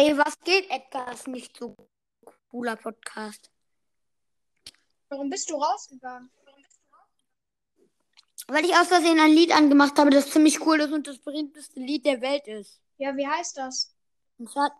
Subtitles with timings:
[0.00, 1.12] Ey, was geht, Edgar?
[1.12, 1.76] Ist nicht so
[2.50, 3.50] cooler Podcast.
[5.10, 6.30] Warum bist du rausgegangen?
[8.48, 11.80] Weil ich aus Versehen ein Lied angemacht habe, das ziemlich cool ist und das berühmteste
[11.80, 12.80] Lied der Welt ist.
[12.96, 13.94] Ja, wie heißt das?
[14.38, 14.72] Und zwar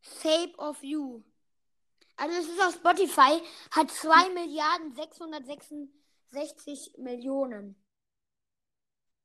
[0.00, 1.22] Shape of You.
[2.16, 7.76] Also es ist auf Spotify, hat 2 Milliarden 666 Millionen.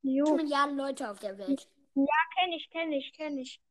[0.02, 0.36] Jo.
[0.36, 1.66] Milliarden Leute auf der Welt.
[1.96, 3.62] Kenn ich, kenn ich, kenn ich.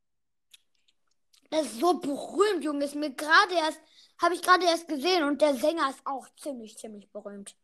[1.50, 2.84] Das ist so berühmt, Junge.
[2.84, 3.80] Ist mir gerade erst,
[4.20, 7.54] habe ich gerade erst gesehen und der Sänger ist auch ziemlich, ziemlich berühmt.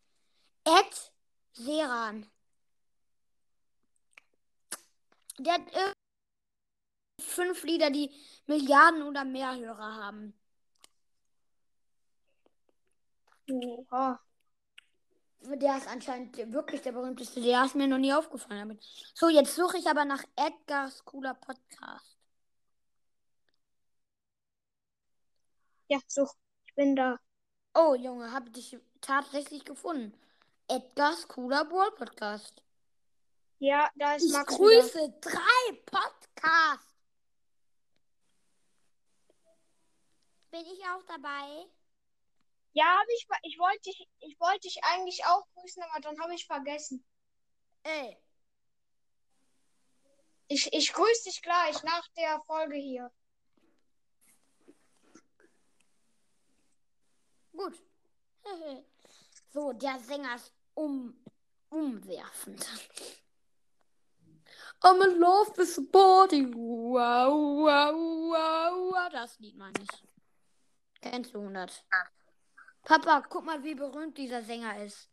[0.65, 1.13] Ed
[1.53, 2.31] Seran.
[5.39, 5.93] Der hat irgendwie
[7.23, 8.11] fünf Lieder, die
[8.47, 10.39] Milliarden oder mehr Hörer haben.
[13.51, 14.21] Oha.
[15.43, 17.41] Der ist anscheinend wirklich der berühmteste.
[17.41, 18.61] Der ist mir noch nie aufgefallen.
[18.61, 18.83] Damit.
[19.15, 22.19] So, jetzt suche ich aber nach Edgars cooler Podcast.
[25.89, 26.35] Ja, such.
[26.67, 27.19] Ich bin da.
[27.75, 30.13] Oh, Junge, habe dich tatsächlich gefunden.
[30.69, 32.63] Edgars cooler Brawl Podcast.
[33.59, 34.55] Ja, da ist Ich Max.
[34.55, 34.69] wieder.
[34.69, 36.87] grüße drei Podcasts.
[40.51, 41.67] Bin ich auch dabei?
[42.81, 46.47] Ja, ich, ich wollte dich, ich wollte dich eigentlich auch grüßen, aber dann habe ich
[46.47, 47.05] vergessen.
[47.83, 48.17] Ey.
[50.49, 53.13] Ich, ich grüße dich gleich nach der Folge hier.
[57.53, 57.79] Gut.
[59.53, 61.23] so, der Sänger ist um,
[61.69, 62.67] umwerfend.
[64.83, 66.47] I'm in love with the body.
[66.47, 69.09] Wow, wow, wow, wow.
[69.13, 70.03] Das Lied meine ich.
[71.03, 71.85] Kennst du 100?
[72.85, 75.09] Papa, guck mal, wie berühmt dieser Sänger ist.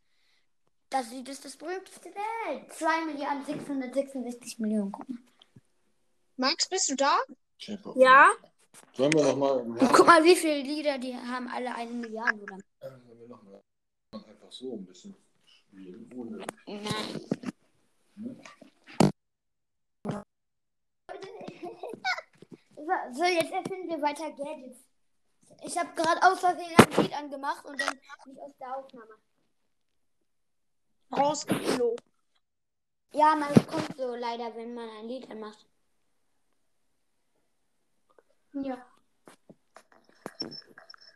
[0.90, 2.22] Das Lied ist das berühmteste der
[2.54, 2.72] Welt.
[2.72, 4.92] 2 Milliarden 666 Millionen.
[4.92, 5.18] Guck mal.
[6.36, 7.18] Max, bist du da?
[7.96, 8.30] Ja?
[8.94, 9.58] Sollen wir nochmal.
[9.58, 12.40] Und guck mal, wie viele Lieder, die haben alle eine Milliarde.
[12.40, 12.58] Oder?
[12.80, 13.60] Sollen wir nochmal
[14.12, 15.14] einfach so ein bisschen
[15.44, 16.10] spielen?
[16.16, 16.44] Ohne.
[16.66, 17.20] Nein.
[22.88, 24.87] So, so, jetzt erfinden wir weiter Gadgets.
[25.64, 27.94] Ich habe gerade aus Versehen ein Lied angemacht und dann
[28.26, 29.14] nicht aus der Aufnahme.
[31.10, 32.04] Rausgeflogen.
[33.12, 35.66] Ja, man kommt so leider, wenn man ein Lied anmacht.
[38.52, 38.86] Ja.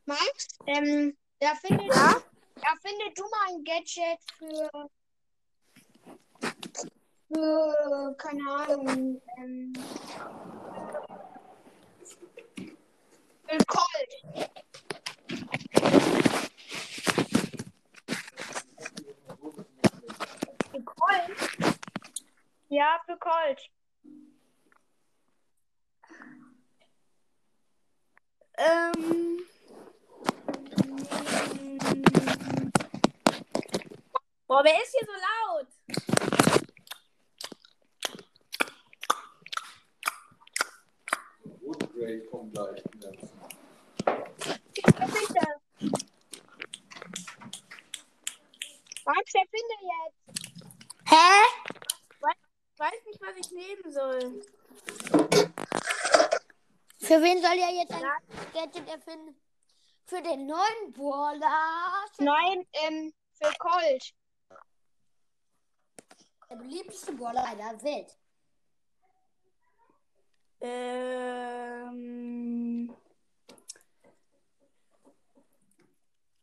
[0.05, 4.91] Max, ähm, erfinde, erfinde du mal ein Gadget für,
[7.29, 9.73] für keine Ahnung, ähm,
[13.49, 14.13] für Colt.
[20.71, 21.53] Für Colt?
[22.75, 23.71] Ja, für Colt.
[28.57, 29.41] Ähm.
[34.47, 35.69] Boah, wer ist hier so laut?
[41.61, 42.83] Woodgrade kommt gleich.
[44.99, 45.61] Erfinde.
[49.05, 50.23] Max, erfinde jetzt.
[51.11, 51.42] Hä?
[52.83, 54.43] Ich weiß nicht, was ich nehmen soll.
[56.99, 58.03] Für wen soll er jetzt ein
[58.53, 59.41] Gadget erfinden?
[60.05, 62.05] Für den neuen Brawler.
[62.19, 64.13] Nein, ähm, für Colt.
[66.51, 68.19] Der beliebteste Brawler der Welt.
[70.61, 71.77] Ähm.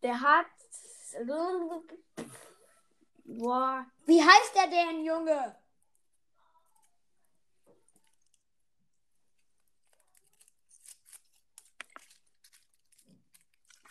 [0.01, 0.45] Der hat.
[3.25, 3.85] Boah.
[4.05, 5.59] Wie heißt der denn, Junge?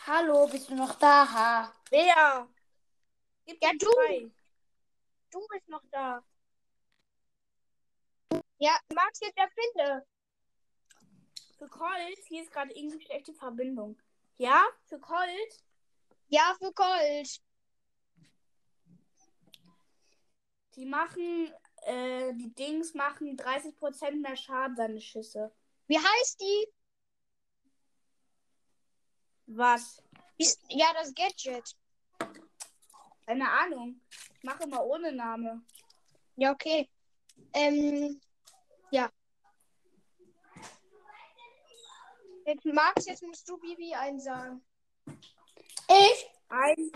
[0.08, 1.30] Hallo, bist du noch da?
[1.30, 1.72] Ha?
[1.90, 2.48] Wer?
[3.44, 3.90] Gib Ja, du.
[3.90, 4.30] zwei.
[5.30, 6.24] Du bist noch da.
[8.56, 10.06] Ja, Max, jetzt erfinde.
[11.58, 14.00] Für Colt, hier ist gerade irgendwie schlechte Verbindung.
[14.38, 14.64] Ja?
[14.86, 15.62] Für Colt?
[16.28, 17.42] Ja, für Colt.
[20.74, 21.52] Die machen.
[21.82, 25.52] Äh, die Dings machen 30% mehr Schaden, seine Schüsse.
[25.86, 26.72] Wie heißt die?
[29.48, 30.02] Was?
[30.38, 31.76] Ist, ja, das Gadget.
[33.26, 34.00] Keine Ahnung.
[34.34, 35.62] Ich mache mal ohne Name.
[36.36, 36.88] Ja, okay.
[37.52, 38.20] Ähm,
[38.90, 39.10] ja.
[42.46, 44.64] Jetzt, Max, jetzt musst du Bibi einsagen.
[45.88, 46.30] Ich?
[46.48, 46.92] Ein,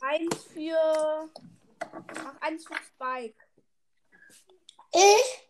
[0.00, 1.30] eins für.
[2.22, 3.40] Mach eins für Spike.
[4.92, 5.48] Ich?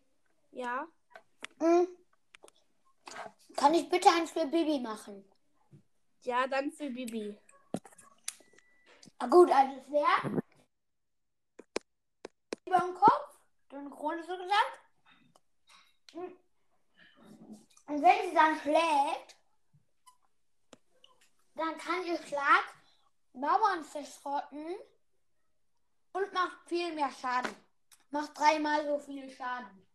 [0.52, 0.87] Ja.
[1.58, 1.88] Hm.
[3.56, 5.25] Kann ich bitte eins für Bibi machen?
[6.23, 7.37] Ja, dann für Bibi.
[9.19, 10.43] Ah, gut, also es wäre
[12.67, 13.38] über den Kopf,
[13.73, 14.81] den Krone so gesagt.
[17.88, 19.37] Und wenn sie dann schlägt,
[21.55, 22.75] dann kann ihr Schlag
[23.32, 24.76] Mauern verschrotten
[26.12, 27.55] und macht viel mehr Schaden.
[28.11, 29.87] Macht dreimal so viel Schaden.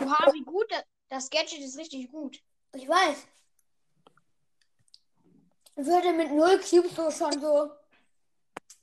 [0.00, 0.70] Oha, wie gut.
[0.70, 2.42] Das, das Gadget ist richtig gut.
[2.72, 3.26] Ich weiß.
[5.86, 7.70] Würde mit 0 Cubes so schon so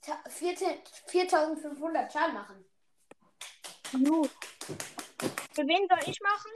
[0.01, 2.65] ta- 14 4500 Schaden machen.
[3.91, 4.31] Gut.
[5.53, 6.51] Für wen soll ich machen?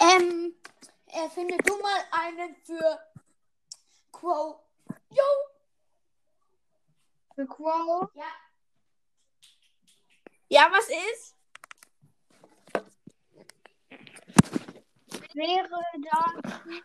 [0.00, 0.54] Ähm,
[1.06, 3.00] erfinde du mal einen für
[4.12, 4.64] Quo.
[5.10, 5.24] Jo!
[7.34, 8.08] Für Quo.
[8.14, 8.32] Ja.
[10.48, 11.36] Ja, was ist?
[15.34, 15.68] Wäre
[16.10, 16.82] dann.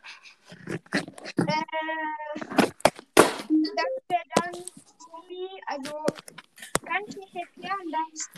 [0.93, 1.01] Äh,
[3.75, 5.49] das wäre dann so wie.
[5.67, 6.05] Also,
[6.85, 8.29] kann ich nicht erklären, dass,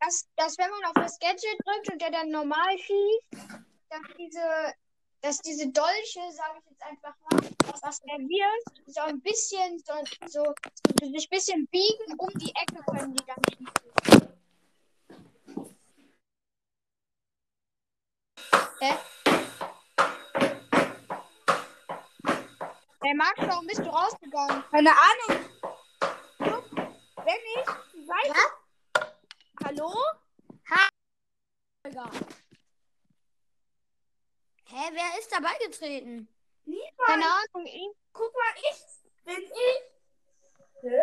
[0.00, 3.58] dass, dass wenn man auf das Gadget drückt und der dann normal schießt,
[3.90, 4.74] dass diese.
[5.22, 7.40] Dass diese Dolche, sage ich jetzt einfach mal,
[7.82, 9.94] was der wirft, so ein bisschen so,
[10.26, 10.44] so,
[11.00, 14.28] so sich ein bisschen biegen, um die Ecke können die dann schießen.
[18.80, 18.94] Hä?
[23.06, 24.64] Hey Max, warum bist du rausgegangen?
[24.68, 25.44] Keine Ahnung.
[27.22, 27.64] Wenn ich
[27.94, 28.40] die Seite.
[29.64, 29.94] Hallo?
[31.84, 32.10] Egal.
[34.64, 36.28] Hä, wer ist dabei getreten?
[36.64, 37.06] Niemand.
[37.06, 38.82] Keine Ahnung, ich, Guck mal, ich.
[39.22, 39.82] Wenn ich.
[40.82, 41.02] Hä?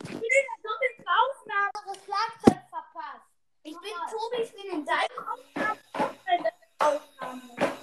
[0.00, 1.70] Ich bin in Tobis Aufnahme.
[1.86, 3.26] Das Schlagzeug verpasst.
[3.62, 5.78] Ich bin Tobi, ich bin Aufnahme.
[5.94, 7.78] in deiner Aufnahme.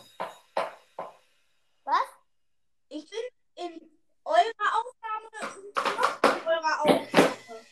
[1.86, 2.10] Was?
[2.90, 3.35] Ich bin
[3.66, 3.82] in
[4.24, 7.66] eurer Aufnahme und noch in eurer Aufnahme.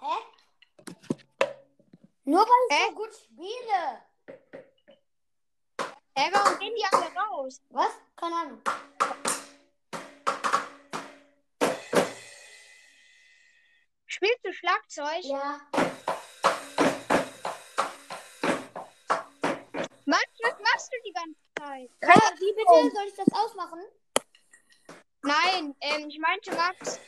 [0.00, 0.16] Hä?
[2.24, 2.86] Nur weil ich Hä?
[2.88, 4.02] so gut spiele.
[6.16, 7.60] hä, warum gehen die alle raus?
[7.70, 7.92] Was?
[8.16, 8.62] Keine Ahnung.
[14.06, 15.24] Spielst du Schlagzeug?
[15.24, 15.60] Ja.
[22.70, 22.94] Bitte?
[22.94, 23.80] Soll ich das ausmachen?
[25.22, 27.00] Nein, ähm, ich meinte Max.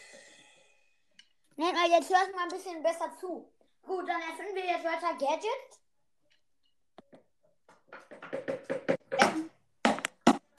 [1.57, 3.53] Nein, mal jetzt hörst du mal ein bisschen besser zu.
[3.83, 5.81] Gut, dann erfinden wir jetzt weiter Gadgets.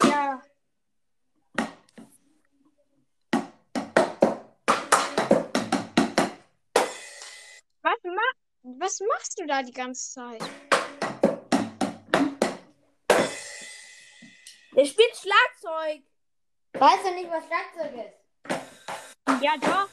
[0.03, 0.41] Ja.
[7.81, 8.21] Was, ma
[8.63, 10.43] was machst du da die ganze Zeit?
[14.83, 16.03] Der spielt Schlagzeug.
[16.73, 19.41] Weißt du nicht, was Schlagzeug ist?
[19.41, 19.87] Ja, doch.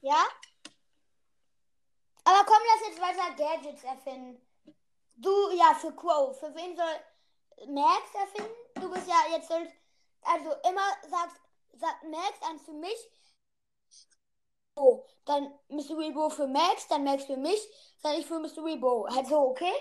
[0.00, 0.24] Ja?
[2.24, 4.44] Aber komm, lass jetzt weiter Gadgets erfinden.
[5.14, 6.32] Du, ja, für Quo.
[6.32, 8.50] Für wen soll Max erfinden?
[8.80, 9.48] Du bist ja jetzt
[10.22, 11.40] also immer sagst,
[11.74, 12.98] sagt Max eins für mich.
[14.74, 17.60] Oh, dann Mystery Bo für Max, dann Max für mich,
[18.02, 19.06] dann ich für Mystery Bo.
[19.08, 19.72] Halt so, okay?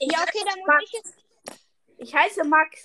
[0.00, 0.84] Ja, okay, dann muss Max.
[0.84, 1.14] ich jetzt.
[1.98, 2.84] Ich heiße Max.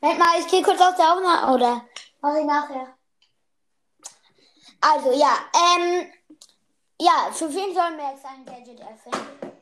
[0.00, 1.54] Moment mal, ich gehe kurz aus der Aufnahme.
[1.54, 1.86] Oder
[2.20, 2.98] mache ich nachher.
[4.80, 6.12] Also, ja, ähm,
[7.00, 9.52] ja, für wen soll Max ein Gadget erfinden?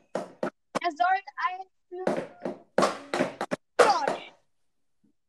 [0.83, 2.05] Er soll ein für.
[3.77, 4.23] George.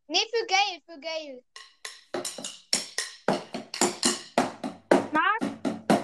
[0.08, 1.44] Nee, für Gail, für Gail.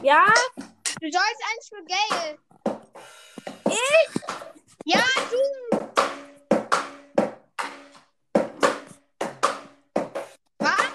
[0.07, 0.23] Ja?
[1.01, 2.39] du sollst eins für Gail.
[3.65, 4.21] Ich?
[4.85, 5.43] Ja, du!
[10.59, 10.91] Was?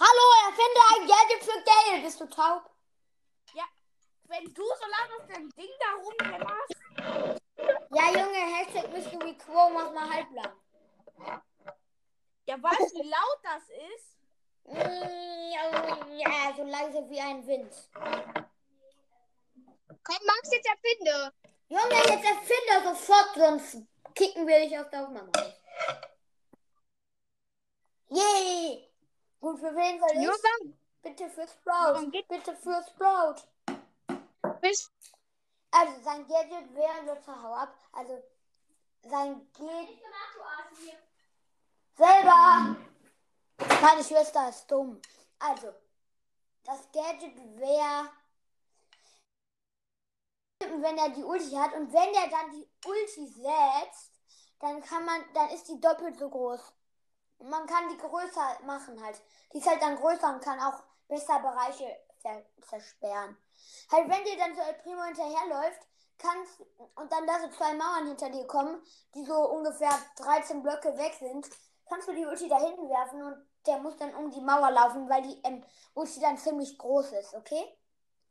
[0.00, 2.04] Hallo, erfinde ein Gadget für Geld.
[2.04, 2.70] Bist du taub?
[4.24, 6.76] Wenn du so lange auf deinem Ding da rumhämmerst.
[7.90, 10.52] Ja, Junge, Hashtag Mystery Quo, mach mal halblang.
[12.46, 14.10] Ja, weißt du, wie laut das ist?
[14.64, 15.19] Ja,
[16.60, 17.72] so leise wie ein Wind.
[20.02, 21.32] Komm, Max, jetzt erfinde.
[21.68, 23.78] Junge, jetzt erfinde sofort, sonst
[24.14, 25.30] kicken wir dich aus der Aufnahme.
[25.36, 25.52] raus.
[28.08, 28.90] Yay!
[29.40, 30.28] Gut, für wen soll ich?
[30.28, 32.10] Warum Bitte für Sprout.
[32.28, 33.36] Bitte für Sprout.
[34.60, 34.92] bist
[35.70, 37.74] Also, sein Gadget wäre Luther Hau ab.
[37.92, 38.22] Also,
[39.02, 40.02] sein Gadget.
[41.96, 42.76] Selber!
[43.80, 45.00] Meine Schwester ist dumm.
[45.38, 45.72] Also,
[46.64, 48.10] das Gadget wäre,
[50.60, 54.12] wenn er die Ulti hat und wenn er dann die Ulti setzt,
[54.60, 56.60] dann kann man, dann ist die doppelt so groß.
[57.38, 59.20] Und man kann die größer machen halt.
[59.52, 63.36] Die ist halt dann größer und kann auch besser Bereiche zer zersperren.
[63.90, 65.80] Halt, wenn dir dann so El Primo hinterherläuft,
[66.18, 66.60] kannst
[66.94, 68.82] und dann da so zwei Mauern hinter dir kommen,
[69.14, 71.48] die so ungefähr 13 Blöcke weg sind,
[71.88, 75.08] kannst du die Ulti da hinten werfen und der muss dann um die Mauer laufen,
[75.08, 75.62] weil die ähm,
[75.94, 77.62] Ulti dann ziemlich groß ist, okay?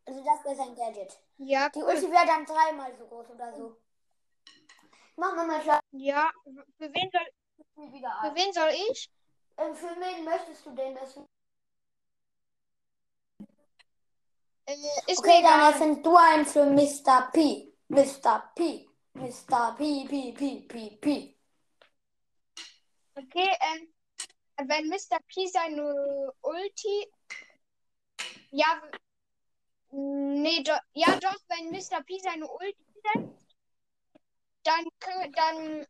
[0.05, 1.19] Also das wäre sein Gadget.
[1.37, 1.89] Ja, Die cool.
[1.89, 3.75] Ulti wäre dann dreimal so groß oder so.
[5.15, 6.31] Machen wir mal klar Ja,
[6.77, 9.09] für wen soll, wieder für wen soll ich?
[9.57, 11.15] Ähm, für wen möchtest du denn das?
[14.65, 14.75] Äh,
[15.11, 16.03] ist Okay, mir dann egal.
[16.03, 17.29] du einen für Mr.
[17.33, 17.73] P.
[17.89, 18.51] Mr.
[18.55, 18.87] P.
[19.13, 19.75] Mr.
[19.77, 21.35] P, P, P, P, P.
[23.17, 23.93] Okay, ähm,
[24.67, 25.19] wenn Mr.
[25.27, 27.11] P seine Ulti.
[28.51, 28.81] Ja,
[29.91, 32.03] nee, do, ja doch, wenn Mr.
[32.03, 33.55] P seine Ulti setzt,
[34.63, 34.85] dann,
[35.33, 35.87] dann,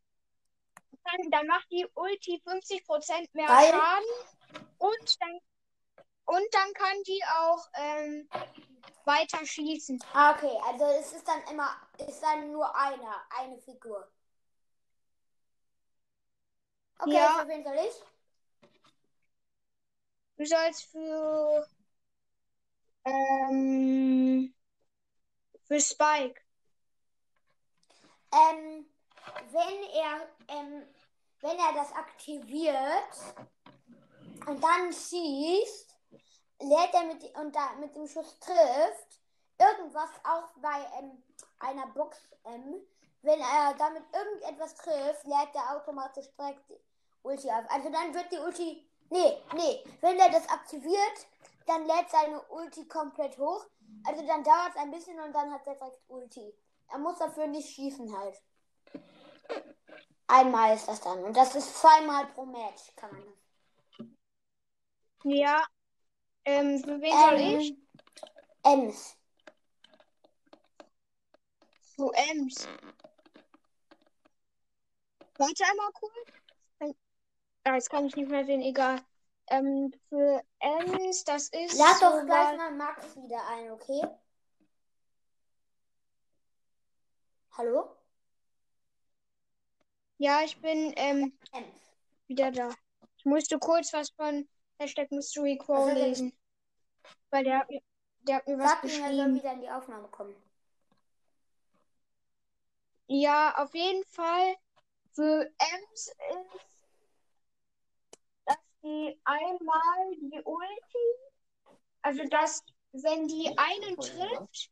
[1.04, 3.72] dann, dann macht die Ulti 50% mehr Geil.
[3.72, 4.06] Schaden
[4.78, 5.40] und dann,
[6.26, 8.30] und dann kann die auch ähm,
[9.06, 10.00] weiter schießen.
[10.14, 14.08] Ah, okay, also es ist dann immer, ist dann nur einer, eine Figur.
[17.00, 17.44] Okay, Ja.
[17.48, 18.09] wen soll ich?
[20.40, 21.68] Du sollst für,
[23.04, 24.54] ähm,
[25.68, 26.42] für Spike.
[28.32, 28.90] Ähm,
[29.52, 30.88] wenn er, ähm,
[31.42, 33.36] wenn er das aktiviert
[34.48, 35.98] und dann schießt,
[36.62, 39.20] lädt er mit, und da mit dem Schuss trifft,
[39.58, 41.22] irgendwas auch bei ähm,
[41.60, 42.76] einer Box, ähm,
[43.24, 46.80] wenn er damit irgendetwas trifft, lädt er automatisch direkt die
[47.24, 47.70] Ulti auf.
[47.70, 51.28] Also dann wird die Ulti, nee, nee, wenn er das aktiviert,
[51.66, 53.66] dann lädt seine Ulti komplett hoch.
[54.06, 56.54] Also dann dauert es ein bisschen und dann hat er direkt Ulti.
[56.92, 58.42] Er muss dafür nicht schießen halt.
[60.28, 61.24] Einmal ist das dann.
[61.24, 64.08] Und das ist zweimal pro Match, kann man das.
[65.24, 65.66] Ja.
[66.46, 67.78] Ähm, für wen soll ich?
[68.64, 69.16] Ems.
[71.96, 72.68] Für Ems.
[75.38, 76.39] Warte einmal kurz.
[77.70, 79.00] Ah, jetzt kann ich nicht mehr sehen, egal.
[79.48, 81.78] Ähm, für Ems, das ist.
[81.78, 84.02] Lad doch gleich mal Max wieder ein, okay?
[87.52, 87.96] Hallo?
[90.18, 91.80] Ja, ich bin ähm, Ems.
[92.26, 92.74] wieder da.
[93.18, 94.50] Ich musste kurz was von
[94.80, 96.36] Hashtag Mystery Crow er- lesen.
[97.30, 97.84] Weil der, hat mir-
[98.22, 99.36] der hat mir was Sag ihm, er soll geschrieben.
[99.36, 100.36] wieder in die Aufnahme kommen.
[103.06, 104.56] Ja, auf jeden Fall
[105.14, 106.69] für Ems ist,
[108.84, 114.70] die einmal die Ulti, also dass, wenn die einen trifft,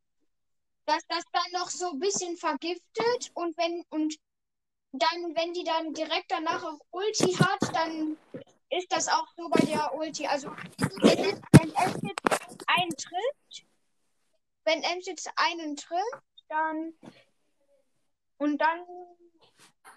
[0.86, 4.16] dass das dann noch so ein bisschen vergiftet und wenn und
[4.94, 8.18] dann, wenn die dann direkt danach auch Ulti hat, dann
[8.70, 10.26] ist das auch so bei der Ulti.
[10.26, 13.66] Also ist, wenn Ems jetzt einen trifft,
[14.64, 16.94] wenn Ems jetzt einen trifft, dann
[18.38, 18.80] und dann,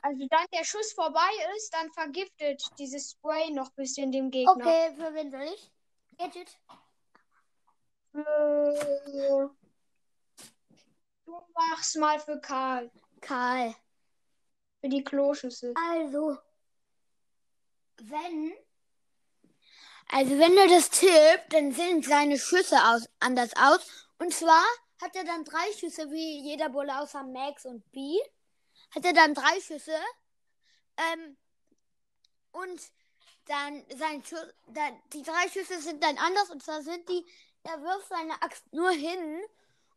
[0.03, 4.55] also dann der Schuss vorbei ist, dann vergiftet dieses Spray noch ein bisschen dem Gegner.
[4.57, 5.71] Okay, für wen soll ich?
[6.19, 6.59] Gadget.
[8.13, 9.51] Für-
[11.27, 12.91] Du machst mal für Karl.
[13.21, 13.75] Karl.
[14.81, 15.75] Für die Kloschüssel.
[15.93, 16.37] Also,
[18.03, 18.53] wenn.
[20.09, 24.09] Also, wenn er das tippt, dann sehen seine Schüsse aus, anders aus.
[24.19, 24.65] Und zwar
[25.01, 28.19] hat er dann drei Schüsse, wie jeder Bulle außer Max und B.
[28.95, 29.97] Hat er dann drei Schüsse.
[30.97, 31.37] Ähm,
[32.53, 32.81] und
[33.47, 36.51] dann sein Schuss, dann, die drei Schüsse sind dann anders.
[36.51, 37.25] Und zwar sind die,
[37.65, 39.41] er wirft seine Axt nur hin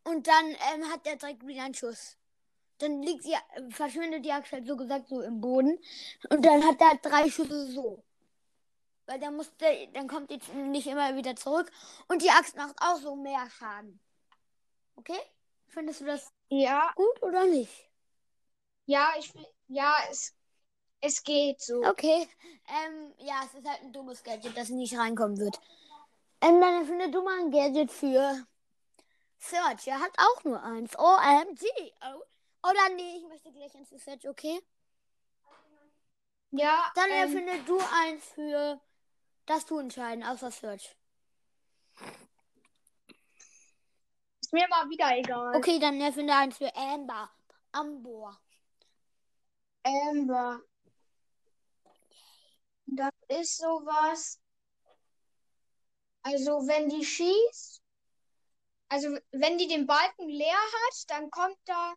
[0.04, 2.16] und dann ähm, hat er direkt wieder einen Schuss.
[2.78, 3.34] Dann liegt sie,
[3.70, 5.78] verschwindet die Axt halt so gesagt so im Boden.
[6.28, 8.02] Und dann hat er drei Schüsse so.
[9.06, 11.70] Weil dann musste, dann kommt die nicht immer wieder zurück.
[12.08, 14.00] Und die Axt macht auch so mehr Schaden.
[14.96, 15.20] Okay?
[15.68, 17.90] Findest du das Ja, gut oder nicht?
[18.86, 19.32] Ja, ich
[19.68, 20.34] ja, es,
[21.00, 21.82] es geht so.
[21.84, 22.28] Okay.
[22.68, 25.58] Ähm, ja, es ist halt ein dummes Gadget, das nicht reinkommen wird.
[26.40, 28.46] Ähm, dann finde du mal ein Gadget für
[29.38, 29.86] Search.
[29.86, 30.98] Er hat auch nur eins.
[30.98, 31.62] OMG.
[32.02, 32.68] Oh.
[32.68, 34.60] Oder nee, ich möchte gleich eins für Search, okay?
[36.50, 38.80] Ja, Dann ähm, erfinde du eins für
[39.46, 40.96] das du entscheiden, außer Search.
[44.40, 45.56] ist mir mal wieder egal.
[45.56, 47.30] Okay, dann erfinde eins für Amber.
[47.72, 48.38] Ambor.
[49.84, 50.60] Amber.
[52.86, 54.38] Das ist sowas
[56.24, 57.82] Also wenn die schießt,
[58.88, 61.94] also wenn die den Balken leer hat, dann kommt da,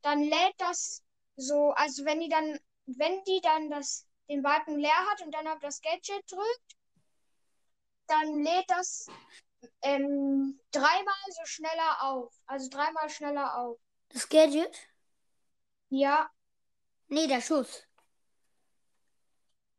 [0.00, 1.04] dann lädt das
[1.36, 5.48] so, also wenn die dann, wenn die dann das, den Balken leer hat und dann
[5.48, 6.76] auf das Gadget drückt,
[8.06, 9.06] dann lädt das
[9.82, 12.32] ähm, dreimal so schneller auf.
[12.46, 13.78] Also dreimal schneller auf.
[14.08, 14.88] Das Gadget?
[15.90, 16.30] Ja,
[17.12, 17.86] Nee, der Schuss.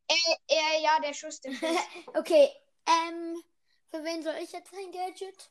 [0.08, 1.78] äh, äh, ja, der Schuss, der Schuss.
[2.16, 2.48] Okay,
[2.86, 3.42] ähm,
[3.90, 5.50] für wen soll ich jetzt ein Gadget?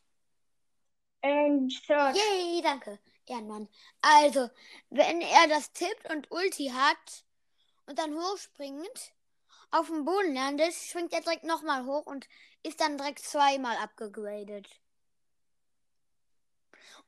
[1.23, 2.17] ähm, Search.
[2.17, 3.01] Yay, danke.
[3.27, 3.69] Ehrenmann.
[4.01, 4.49] Also,
[4.91, 7.25] wenn er das tippt und Ulti hat
[7.87, 9.13] und dann hochspringt,
[9.73, 12.29] auf dem Boden landet, springt er direkt nochmal hoch und
[12.63, 14.69] ist dann direkt zweimal abgegradet.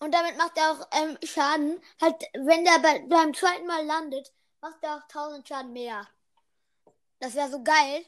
[0.01, 1.81] Und damit macht er auch ähm, Schaden.
[2.01, 4.33] Halt, wenn der bei, beim zweiten Mal landet,
[4.65, 6.09] macht er auch 1000 Schaden mehr.
[7.19, 8.07] Das wäre so geil.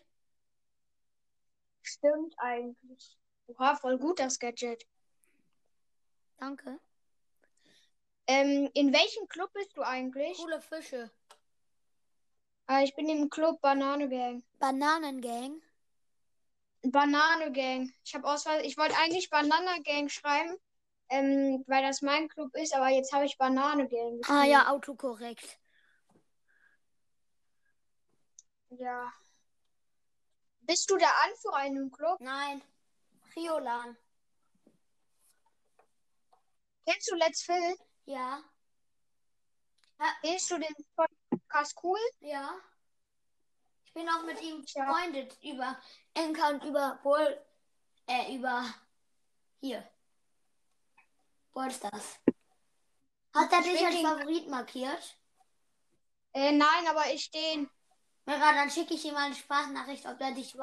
[1.83, 3.19] Stimmt eigentlich.
[3.47, 4.87] Oha, voll gut das Gadget.
[6.39, 6.81] Danke.
[8.27, 10.39] Ähm, in welchem Club bist du eigentlich?
[10.39, 11.11] Coole Fische.
[12.67, 14.43] Ah, ich bin im Club Banane Gang.
[14.59, 15.61] Bananengang.
[16.83, 17.93] Banane Gang.
[18.03, 18.65] Ich habe Auswahl.
[18.65, 20.57] Ich wollte eigentlich Banana Gang schreiben,
[21.11, 24.21] ähm, weil das mein Club ist, aber jetzt habe ich Banane Gang.
[24.29, 25.59] Ah ja, autokorrekt.
[28.71, 29.13] Ja.
[30.61, 32.21] Bist du der Anführer in einem Club?
[32.21, 32.63] Nein.
[33.35, 33.97] Riolan.
[36.87, 37.77] Kennst du Let's Phil?
[38.07, 38.43] Ja.
[40.23, 40.75] Kennst du den
[41.31, 41.99] Podcast cool?
[42.21, 42.55] Ja.
[43.85, 44.85] Ich bin auch mit ihm Ja.
[44.85, 45.81] befreundet über
[46.15, 47.41] Enka und über Bull.
[48.07, 48.65] Äh, über.
[49.61, 49.89] Hier.
[51.53, 52.21] Ballstars.
[53.35, 55.19] Hat er Ich dich als Favorit markiert?
[56.35, 57.71] Äh, nein, aber ich den.
[58.27, 60.55] Ja, dann schicke ich ihm mal eine Sprachnachricht, ob er dich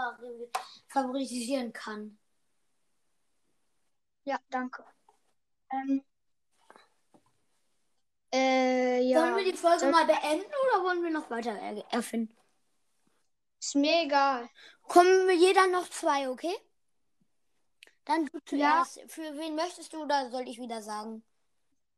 [0.87, 2.17] favorisieren kann.
[4.25, 4.83] Ja, danke.
[5.71, 6.03] Ähm.
[8.33, 9.21] Äh, ja.
[9.21, 12.35] Wollen wir die Folge Soll- mal beenden oder wollen wir noch weiter er erfinden?
[13.59, 14.49] Ist mir egal.
[14.83, 16.55] Kommen wir jeder noch zwei, okay?
[18.05, 18.83] Dann du Ja.
[18.85, 19.11] zuerst.
[19.11, 21.23] Für wen möchtest du oder soll ich wieder sagen?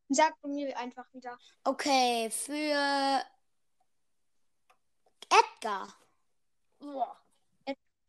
[0.10, 1.38] Sag mir einfach wieder.
[1.64, 3.24] Okay, für
[5.30, 5.94] Edgar.
[6.80, 7.18] Boah.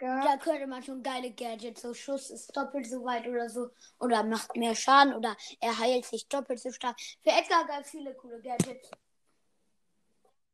[0.00, 0.22] Ja.
[0.22, 1.80] Da könnte man schon geile Gadgets.
[1.80, 3.70] So Schuss ist doppelt so weit oder so.
[3.98, 7.00] Oder macht mehr Schaden oder er heilt sich doppelt so stark.
[7.22, 8.90] Für Edgar gab es viele coole Gadgets.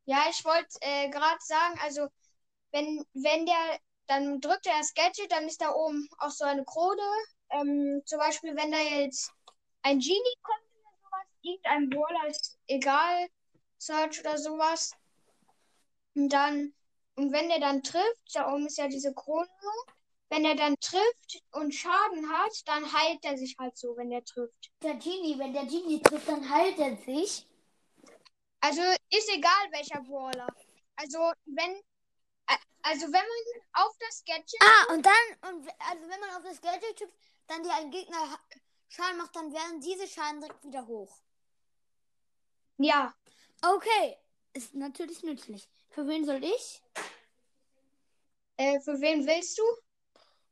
[0.04, 2.08] Ja, ich wollte äh, gerade sagen, also
[2.70, 6.64] wenn, wenn der, dann drückt er das Gadget, dann ist da oben auch so eine
[6.64, 7.02] Krone.
[7.50, 9.32] Ähm, zum Beispiel, wenn da jetzt
[9.82, 13.28] ein Genie kommt oder sowas, irgendein Brawler ist egal,
[13.78, 14.92] Search oder sowas.
[16.14, 16.74] Und dann,
[17.16, 19.48] und wenn der dann trifft, da oben ist ja diese Krone,
[20.28, 24.24] wenn er dann trifft und Schaden hat, dann heilt er sich halt so, wenn der
[24.24, 24.70] trifft.
[24.82, 27.46] Der Genie, wenn der Genie trifft, dann heilt er sich.
[28.60, 30.46] Also ist egal welcher Brawler.
[30.96, 31.82] Also wenn
[32.84, 36.60] also wenn man auf das Gadget Ah, und dann, und also wenn man auf das
[36.60, 37.14] Gadget tippt,
[37.46, 38.40] dann dir ein Gegner ha-
[38.88, 41.22] Schaden macht, dann werden diese Schaden direkt wieder hoch.
[42.78, 43.14] ja,
[43.62, 44.18] Okay,
[44.54, 45.68] ist natürlich nützlich.
[45.92, 46.82] Für wen soll ich?
[48.56, 49.62] äh, für wen willst du?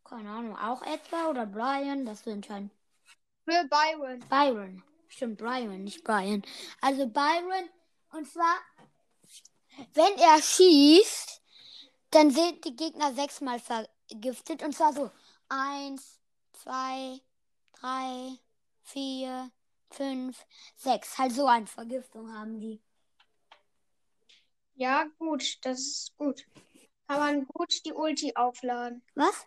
[0.04, 2.70] Keine Ahnung, auch etwa oder Brian, das wir entscheiden.
[3.44, 4.20] Für Byron.
[4.28, 4.82] Byron.
[5.08, 6.42] Stimmt, Byron, nicht Brian.
[6.80, 7.68] Also Byron,
[8.12, 8.56] und zwar,
[9.94, 11.40] wenn er schießt,
[12.10, 14.62] dann sind die Gegner sechsmal vergiftet.
[14.62, 15.10] Und zwar so
[15.48, 16.20] eins,
[16.52, 17.20] zwei,
[17.72, 18.36] drei,
[18.82, 19.50] vier,
[19.90, 20.44] fünf,
[20.76, 21.18] sechs.
[21.18, 22.80] Halt so eine Vergiftung haben die.
[24.80, 26.46] Ja, gut, das ist gut.
[27.06, 29.02] Kann man gut die Ulti aufladen.
[29.14, 29.46] Was?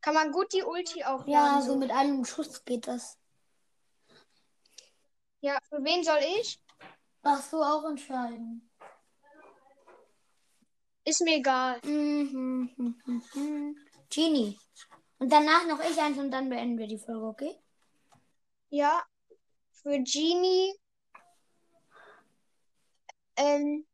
[0.00, 1.30] Kann man gut die Ulti aufladen.
[1.30, 1.76] Ja, so.
[1.76, 3.18] mit einem Schuss geht das.
[5.42, 6.58] Ja, für wen soll ich?
[7.20, 8.70] Darfst du auch entscheiden.
[11.04, 11.78] Ist mir egal.
[11.84, 13.78] Mhm, mhm, mhm, mhm.
[14.08, 14.58] Genie.
[15.18, 17.58] Und danach noch ich eins und dann beenden wir die Folge, okay?
[18.70, 19.04] Ja,
[19.72, 20.74] für Genie.
[23.36, 23.86] Ähm.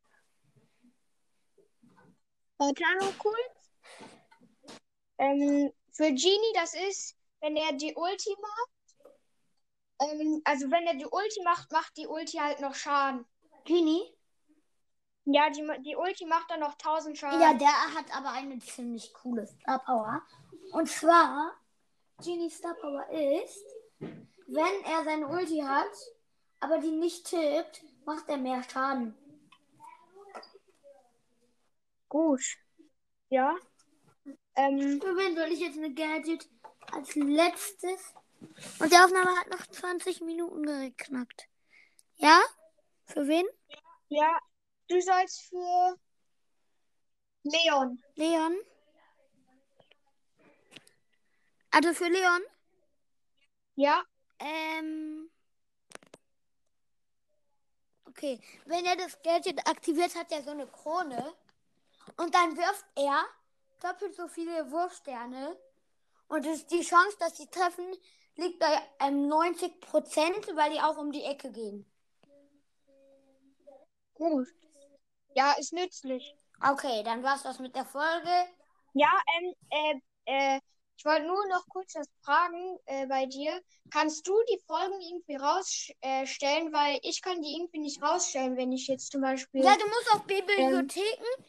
[2.58, 2.72] Mal
[3.18, 3.70] kurz.
[5.18, 9.10] Ähm, für Genie, das ist, wenn er die Ulti macht.
[10.00, 13.26] Ähm, also wenn er die Ulti macht, macht die Ulti halt noch Schaden.
[13.64, 14.16] Genie?
[15.24, 17.40] Ja, die, die Ulti macht dann noch 1000 Schaden.
[17.40, 20.22] Ja, der hat aber eine ziemlich coole Star Power.
[20.72, 21.52] Und zwar,
[22.22, 23.64] Genie Star Power ist,
[23.98, 25.90] wenn er seine Ulti hat,
[26.60, 29.14] aber die nicht tippt, macht er mehr Schaden.
[32.16, 32.40] Gut.
[33.28, 33.54] Ja.
[34.54, 36.48] Ähm, Für wen soll ich jetzt eine Gadget
[36.90, 38.14] als letztes?
[38.78, 41.46] Und die Aufnahme hat noch 20 Minuten geknackt.
[42.14, 42.40] Ja?
[43.04, 43.44] Für wen?
[44.08, 44.38] ja,
[44.88, 45.98] du sollst für
[47.42, 48.02] Leon.
[48.14, 48.56] Leon?
[51.70, 52.40] Also für Leon?
[53.74, 54.02] Ja,
[54.38, 55.30] Ähm.
[58.06, 58.40] Okay.
[58.64, 61.34] Wenn er das Gadget aktiviert, hat er so eine Krone.
[62.16, 63.24] Und dann wirft er
[63.80, 65.56] doppelt so viele Wurfsterne.
[66.28, 67.84] Und es, die Chance, dass sie treffen,
[68.36, 71.86] liegt bei ähm, 90 Prozent, weil die auch um die Ecke gehen.
[74.14, 74.48] gut.
[75.34, 76.34] Ja, ist nützlich.
[76.62, 78.30] Okay, dann war's das mit der Folge.
[78.94, 80.60] Ja, ähm, äh, äh,
[80.96, 83.60] ich wollte nur noch kurz was fragen äh, bei dir.
[83.90, 86.68] Kannst du die Folgen irgendwie rausstellen?
[86.68, 89.62] Äh, weil ich kann die irgendwie nicht rausstellen, wenn ich jetzt zum Beispiel.
[89.62, 91.44] Ja, du musst auf Bibliotheken,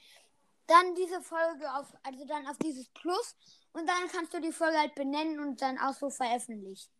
[0.67, 3.35] dann diese Folge auf, also dann auf dieses Plus
[3.71, 6.91] und dann kannst du die Folge halt benennen und dann auch so veröffentlichen.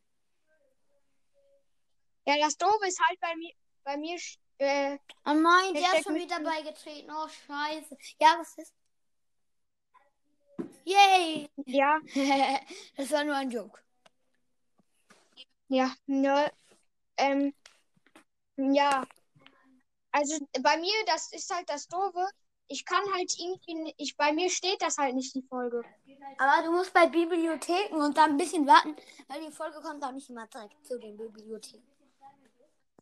[2.25, 3.53] Ja, das Doofe ist halt bei mir,
[3.84, 4.17] bei mir,
[4.58, 7.12] äh, Oh nein, Der ist schon mit wieder beigetreten.
[7.12, 7.97] Oh, scheiße.
[8.19, 8.73] Ja, was ist?
[10.86, 11.49] Yay!
[11.65, 11.99] ja,
[12.97, 13.82] das war nur ein Joke.
[15.67, 16.51] ja, ne,
[17.17, 17.53] ähm,
[18.58, 19.06] ja.
[20.12, 22.25] Also bei mir, das ist halt das Doofe.
[22.69, 25.84] Ich kann halt irgendwie, ich, bei mir steht das halt nicht, die Folge.
[26.38, 28.95] Aber du musst bei Bibliotheken und dann ein bisschen warten,
[29.27, 31.84] weil die Folge kommt auch nicht immer direkt zu den Bibliotheken.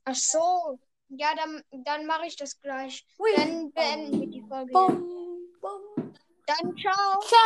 [0.05, 0.79] Ach so.
[1.09, 3.05] Ja, dann, dann mache ich das gleich.
[3.17, 3.29] Hui.
[3.35, 4.71] Dann beenden wir die Folge.
[4.71, 6.13] Bum, bum.
[6.47, 7.19] Dann ciao.
[7.21, 7.45] Ciao!